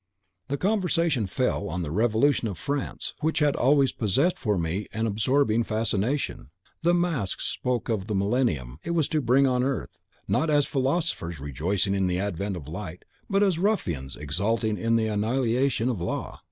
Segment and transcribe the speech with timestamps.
[0.47, 5.05] The conversation fell on the Revolution of France, which had always possessed for me an
[5.05, 6.49] absorbing fascination.
[6.81, 11.39] The masks spoke of the millennium it was to bring on earth, not as philosophers
[11.39, 16.39] rejoicing in the advent of light, but as ruffians exulting in the annihilation of law.